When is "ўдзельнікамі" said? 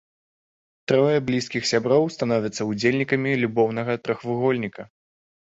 2.71-3.37